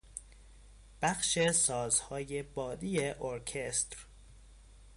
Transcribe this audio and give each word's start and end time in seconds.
بخش 1.01 1.39
سازهای 1.51 2.43
بادی 2.43 2.99
ارکستر 3.19 4.05